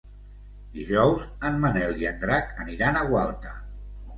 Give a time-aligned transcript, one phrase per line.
[0.77, 3.55] Dijous en Manel i en Drac aniran a Gualta.